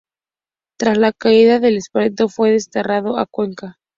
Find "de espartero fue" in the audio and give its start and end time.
1.59-2.49